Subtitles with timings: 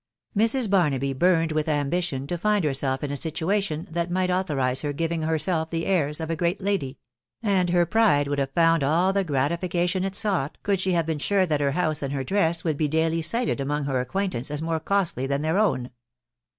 [0.35, 0.67] Mrs.
[0.67, 5.21] Bsrnaby burned with .ambition to find herself 'in a situation that might authorise her giving
[5.21, 6.97] herself the airs of a great lady;
[7.43, 11.19] and her pride would have found all the gratification it sought, could she have been
[11.19, 14.59] 'Bture that her house and her tiress would be daily cited among her .acquaintance as
[14.59, 15.91] more costly than their own.